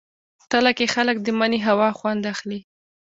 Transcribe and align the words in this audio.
تله 0.51 0.71
کې 0.77 0.85
خلک 0.95 1.15
د 1.21 1.27
مني 1.39 1.59
هوا 1.67 1.89
خوند 1.97 2.23
اخلي. 2.33 2.59